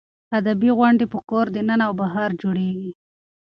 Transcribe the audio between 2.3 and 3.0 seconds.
جوړېږي.